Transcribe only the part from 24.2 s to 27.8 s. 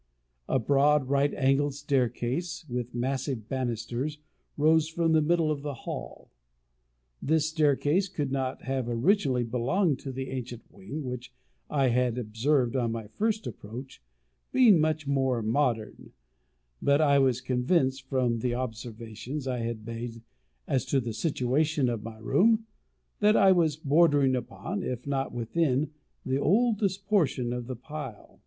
upon, if not within, the oldest portion of the